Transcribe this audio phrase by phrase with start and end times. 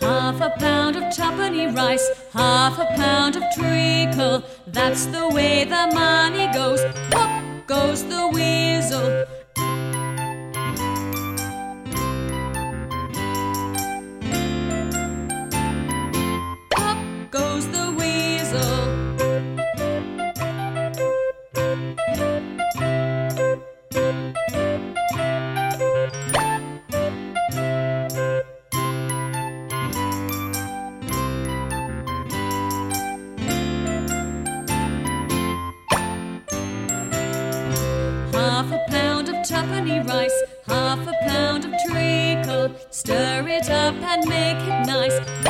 [0.00, 5.90] Half a pound of tuppenny rice, half a pound of treacle, that's the way the
[5.94, 6.57] money goes.
[38.58, 42.74] Half a pound of tuppenny rice, half a pound of treacle.
[42.90, 45.47] Stir it up and make it nice.